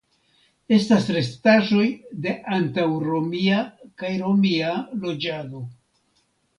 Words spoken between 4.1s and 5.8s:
romia loĝado.